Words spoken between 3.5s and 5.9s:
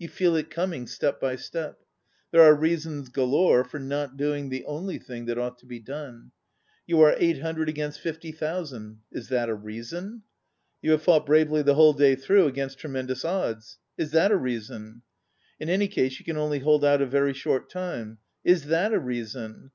for not doing the only thing that ought to be